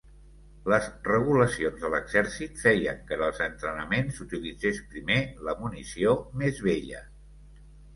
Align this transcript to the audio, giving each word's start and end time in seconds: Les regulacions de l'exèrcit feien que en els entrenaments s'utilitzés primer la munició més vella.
Les 0.73 0.87
regulacions 1.09 1.77
de 1.83 1.91
l'exèrcit 1.97 2.57
feien 2.63 3.05
que 3.11 3.19
en 3.21 3.27
els 3.29 3.45
entrenaments 3.51 4.19
s'utilitzés 4.21 4.83
primer 4.97 5.23
la 5.51 5.59
munició 5.65 6.21
més 6.45 6.69
vella. 6.73 7.09